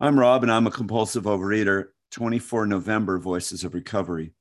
[0.00, 1.86] I'm Rob, and I'm a compulsive overeater.
[2.12, 4.32] 24 November Voices of Recovery.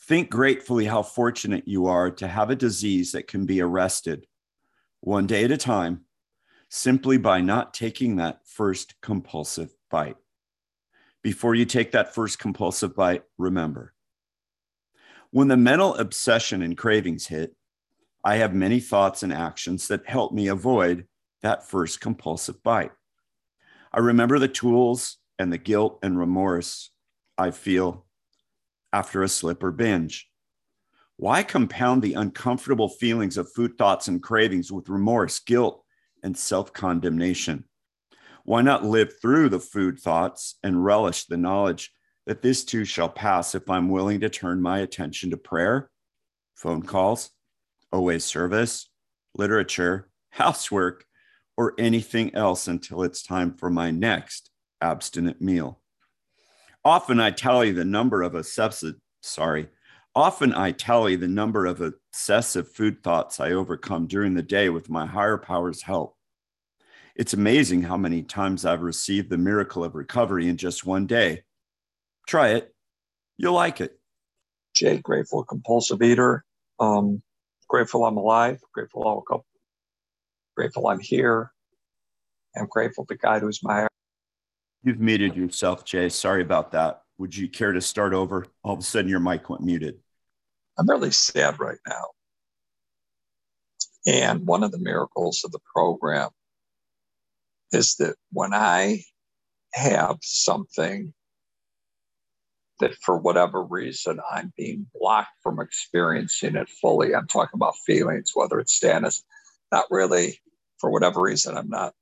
[0.00, 4.26] Think gratefully how fortunate you are to have a disease that can be arrested
[5.00, 6.02] one day at a time
[6.68, 10.16] simply by not taking that first compulsive bite.
[11.22, 13.94] Before you take that first compulsive bite, remember
[15.30, 17.54] when the mental obsession and cravings hit,
[18.24, 21.06] I have many thoughts and actions that help me avoid
[21.42, 22.90] that first compulsive bite.
[23.94, 26.90] I remember the tools and the guilt and remorse
[27.36, 28.06] I feel
[28.92, 30.28] after a slip or binge.
[31.16, 35.84] Why compound the uncomfortable feelings of food thoughts and cravings with remorse, guilt,
[36.22, 37.64] and self condemnation?
[38.44, 41.92] Why not live through the food thoughts and relish the knowledge
[42.26, 45.90] that this too shall pass if I'm willing to turn my attention to prayer,
[46.54, 47.30] phone calls,
[47.92, 48.88] OA service,
[49.34, 51.04] literature, housework,
[51.56, 55.80] or anything else until it's time for my next abstinent meal.
[56.84, 59.68] Often I tally the number of obsessive, sorry,
[60.14, 64.90] often I tally the number of obsessive food thoughts I overcome during the day with
[64.90, 66.16] my higher power's help.
[67.14, 71.42] It's amazing how many times I've received the miracle of recovery in just one day.
[72.26, 72.74] Try it.
[73.36, 73.98] You'll like it.
[74.74, 76.44] Jay, grateful compulsive eater.
[76.80, 77.22] Um,
[77.68, 78.60] grateful I'm alive.
[78.72, 79.44] Grateful I woke up.
[80.62, 81.50] Grateful I'm here.
[82.56, 83.88] I'm grateful to God who's my
[84.84, 86.08] You've muted yourself, Jay.
[86.08, 87.02] Sorry about that.
[87.18, 88.46] Would you care to start over?
[88.62, 89.98] All of a sudden, your mic went muted.
[90.78, 92.04] I'm really sad right now.
[94.06, 96.30] And one of the miracles of the program
[97.72, 99.02] is that when I
[99.74, 101.12] have something
[102.78, 108.30] that for whatever reason I'm being blocked from experiencing it fully, I'm talking about feelings,
[108.36, 109.24] whether it's sadness,
[109.72, 110.38] not really,
[110.82, 111.94] for whatever reason, I'm not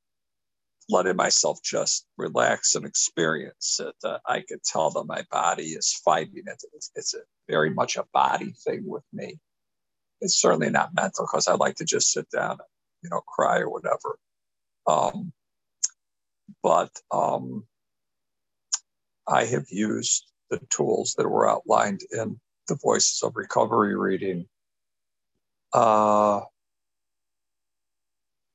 [0.88, 3.94] letting myself just relax and experience it.
[4.02, 6.62] Uh, I could tell that my body is fighting it.
[6.72, 9.38] It's, it's a, very much a body thing with me.
[10.22, 12.60] It's certainly not mental because I like to just sit down and,
[13.02, 14.18] you know, cry or whatever.
[14.86, 15.32] Um,
[16.62, 17.64] but um,
[19.28, 24.46] I have used the tools that were outlined in the Voices of Recovery reading.
[25.74, 26.40] Uh,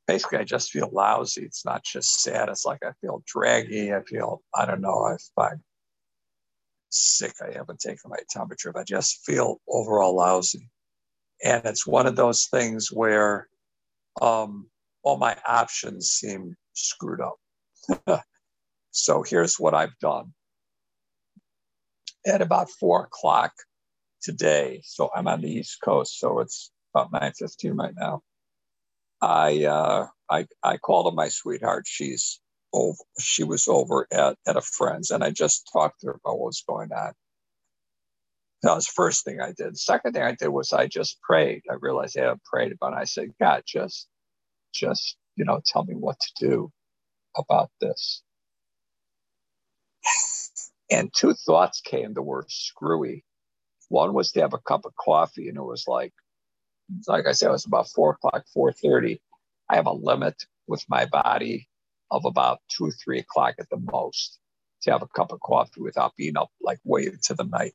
[0.07, 1.43] basically I just feel lousy.
[1.43, 2.49] It's not just sad.
[2.49, 3.93] It's like I feel draggy.
[3.93, 5.63] I feel, I don't know, if I'm
[6.89, 8.71] sick, I haven't taken my temperature.
[8.71, 10.69] But I just feel overall lousy.
[11.43, 13.47] And it's one of those things where
[14.21, 14.67] um,
[15.03, 18.23] all my options seem screwed up.
[18.91, 20.33] so here's what I've done.
[22.25, 23.53] At about four o'clock
[24.23, 28.23] today, so I'm on the East Coast, so it's about 9.15 right now.
[29.21, 31.85] I uh, I I called her my sweetheart.
[31.87, 32.41] She's
[32.73, 32.97] over.
[33.19, 36.47] She was over at at a friend's, and I just talked to her about what
[36.47, 37.13] was going on.
[38.63, 39.77] That was the first thing I did.
[39.77, 41.63] Second thing I did was I just prayed.
[41.71, 42.99] I realized I had prayed about it.
[42.99, 44.07] I said, God, just
[44.73, 46.71] just you know, tell me what to do
[47.37, 48.23] about this.
[50.91, 53.25] And two thoughts came that were screwy.
[53.89, 56.13] One was to have a cup of coffee, and it was like
[57.07, 59.21] like I said, it was about four o'clock, four thirty.
[59.69, 61.67] I have a limit with my body
[62.11, 64.39] of about two, three o'clock at the most
[64.83, 67.73] to have a cup of coffee without being up like way into the night.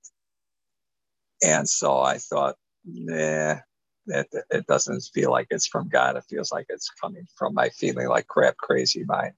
[1.43, 3.57] And so I thought, nah,
[4.07, 6.17] it, it doesn't feel like it's from God.
[6.17, 9.35] It feels like it's coming from my feeling like crap, crazy mind.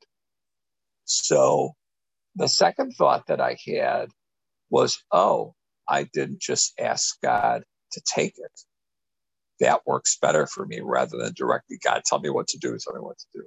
[1.05, 1.75] So
[2.37, 4.11] the second thought that I had
[4.71, 5.55] was, oh,
[5.89, 8.61] I didn't just ask God to take it
[9.63, 12.95] that works better for me rather than directly, God, tell me what to do, tell
[12.95, 13.45] me what to do.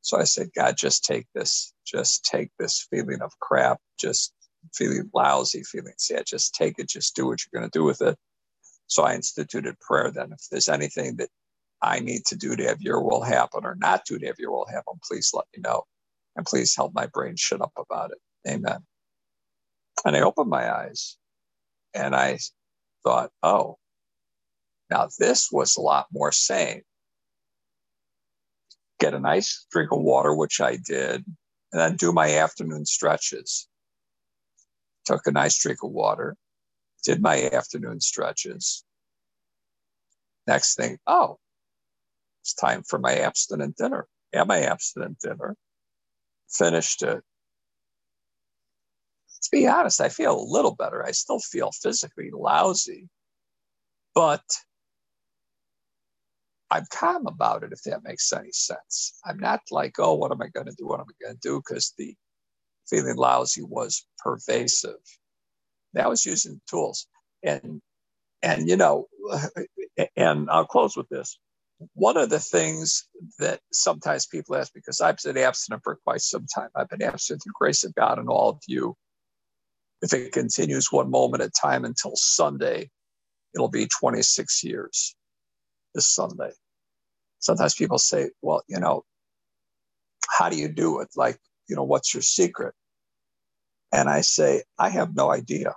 [0.00, 4.32] So I said, God, just take this, just take this feeling of crap, just
[4.74, 8.00] feeling lousy, feeling sad, just take it, just do what you're going to do with
[8.00, 8.16] it.
[8.86, 10.32] So I instituted prayer then.
[10.32, 11.28] If there's anything that
[11.82, 14.52] I need to do to have your will happen or not do to have your
[14.52, 15.84] will happen, please let me know.
[16.36, 18.50] And please help my brain shut up about it.
[18.50, 18.78] Amen.
[20.06, 21.18] And I opened my eyes
[21.92, 22.38] and I
[23.04, 23.76] thought, oh,
[24.90, 26.82] now, this was a lot more sane.
[28.98, 31.24] Get a nice drink of water, which I did,
[31.72, 33.68] and then do my afternoon stretches.
[35.06, 36.36] Took a nice drink of water,
[37.04, 38.84] did my afternoon stretches.
[40.46, 41.38] Next thing, oh,
[42.42, 44.06] it's time for my abstinent dinner.
[44.32, 45.56] Had my abstinent dinner,
[46.48, 47.22] finished it.
[49.42, 51.04] To be honest, I feel a little better.
[51.04, 53.08] I still feel physically lousy,
[54.14, 54.42] but
[56.70, 59.18] I'm calm about it, if that makes any sense.
[59.24, 60.86] I'm not like, oh, what am I going to do?
[60.86, 61.60] What am I going to do?
[61.60, 62.14] Because the
[62.88, 65.00] feeling lousy was pervasive.
[65.94, 67.08] That was using tools.
[67.42, 67.82] And,
[68.42, 69.08] and, you know,
[70.16, 71.38] and I'll close with this.
[71.94, 73.08] One of the things
[73.38, 77.42] that sometimes people ask, because I've been abstinent for quite some time, I've been abstinent
[77.42, 78.94] through grace of God and all of you.
[80.02, 82.90] If it continues one moment at a time until Sunday,
[83.54, 85.16] it'll be 26 years
[85.94, 86.52] this Sunday.
[87.38, 89.04] Sometimes people say, well, you know,
[90.28, 91.08] how do you do it?
[91.16, 91.38] Like,
[91.68, 92.74] you know, what's your secret?
[93.92, 95.74] And I say, I have no idea.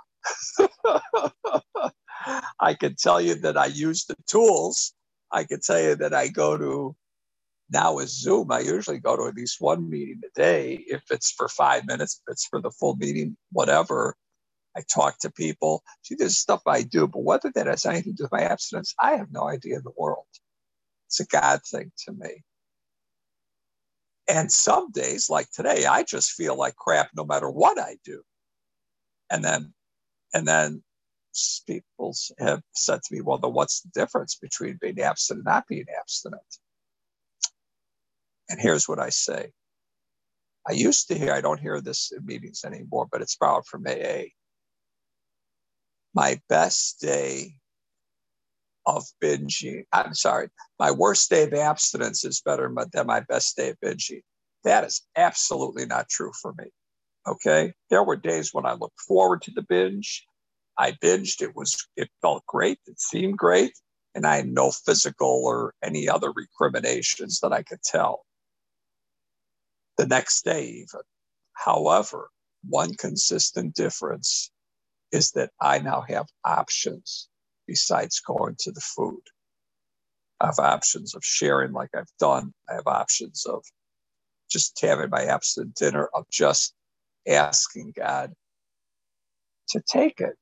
[2.60, 4.94] I can tell you that I use the tools.
[5.32, 6.96] I can tell you that I go to
[7.74, 10.84] now with Zoom, I usually go to at least one meeting a day.
[10.88, 14.16] If it's for five minutes, if it's for the full meeting, whatever.
[14.76, 15.84] I talk to people.
[16.02, 18.94] See, there's stuff I do, but whether that has anything to do with my abstinence,
[19.00, 20.26] I have no idea in the world.
[21.08, 22.44] It's a God thing to me.
[24.28, 28.22] And some days, like today, I just feel like crap no matter what I do.
[29.30, 29.74] And then,
[30.34, 30.84] and then
[31.68, 35.68] people have said to me, well, then what's the difference between being abstinent and not
[35.68, 36.42] being abstinent?
[38.50, 39.52] And here's what I say.
[40.68, 43.86] I used to hear, I don't hear this in meetings anymore, but it's borrowed from
[43.86, 44.30] AA.
[46.14, 47.56] My best day
[48.86, 49.86] of binging.
[49.92, 50.50] I'm sorry,
[50.80, 54.22] my worst day of abstinence is better than my best day of binging.
[54.64, 56.66] That is absolutely not true for me.
[57.28, 57.74] Okay.
[57.90, 60.26] There were days when I looked forward to the binge.
[60.78, 61.42] I binged.
[61.42, 62.80] It was, it felt great.
[62.86, 63.74] It seemed great.
[64.16, 68.26] And I had no physical or any other recriminations that I could tell
[69.98, 71.02] the next day, even.
[71.54, 72.30] However,
[72.68, 74.52] one consistent difference
[75.14, 77.30] is that I now have options
[77.68, 79.22] besides going to the food.
[80.42, 82.52] I have options of sharing like I've done.
[82.68, 83.64] I have options of
[84.50, 86.74] just having my absent dinner, of just
[87.28, 88.34] asking God
[89.70, 90.36] to take it.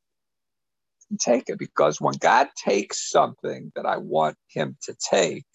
[1.09, 5.45] And take it because when God takes something that I want him to take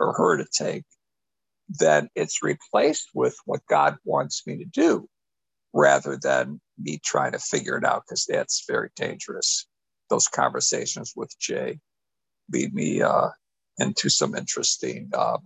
[0.00, 0.84] or her to take,
[1.68, 5.08] then it's replaced with what God wants me to do
[5.72, 9.66] rather than me trying to figure it out because that's very dangerous
[10.08, 11.78] those conversations with Jay
[12.52, 13.28] lead me uh,
[13.78, 15.38] into some interesting, uh,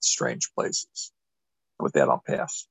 [0.00, 1.12] strange places.
[1.78, 2.66] With that, I'll pass.